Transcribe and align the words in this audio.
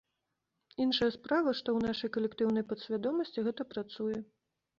Іншая 0.85 1.09
справа, 1.17 1.53
што 1.59 1.69
ў 1.73 1.79
нашай 1.91 2.09
калектыўнай 2.15 2.65
падсвядомасці 2.71 3.45
гэта 3.51 3.61
працуе. 3.77 4.17